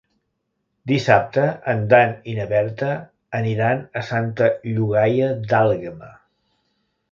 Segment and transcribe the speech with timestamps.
[0.91, 1.43] Dissabte
[1.73, 2.89] en Dan i na Berta
[3.41, 6.13] aniran a Santa Llogaia d'Àlguema.